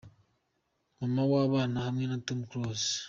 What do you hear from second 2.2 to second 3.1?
Tom Close.